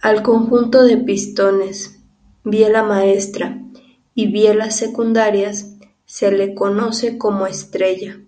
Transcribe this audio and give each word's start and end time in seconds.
Al 0.00 0.22
conjunto 0.22 0.82
de 0.82 0.96
pistones, 0.96 2.02
biela 2.42 2.82
maestra 2.84 3.60
y 4.14 4.32
bielas 4.32 4.78
secundarias 4.78 5.76
se 6.06 6.32
le 6.32 6.54
conoce 6.54 7.18
como 7.18 7.46
estrella. 7.46 8.18